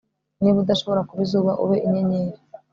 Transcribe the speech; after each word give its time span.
niba 0.41 0.57
udashobora 0.63 1.05
kuba 1.07 1.21
izuba 1.27 1.51
ube 1.63 1.75
inyenyeri 1.87 2.39